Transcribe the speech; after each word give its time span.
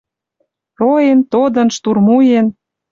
Роэн, 0.79 1.19
тодын, 1.31 1.67
штурмуен. 1.75 2.47